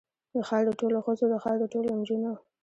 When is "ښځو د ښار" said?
1.05-1.55